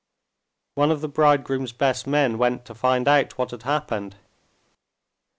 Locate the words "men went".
2.07-2.65